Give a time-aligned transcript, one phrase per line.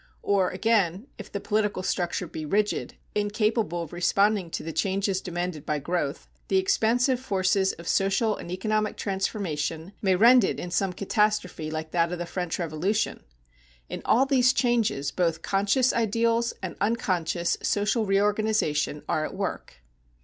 [0.23, 5.63] Or again, if the political structure be rigid, incapable of responding to the changes demanded
[5.63, 10.91] by growth, the expansive forces of social and economic transformation may rend it in some
[10.91, 13.21] catastrophe like that of the French Revolution.
[13.89, 19.83] In all these changes both conscious ideals and unconscious social reorganization are at work.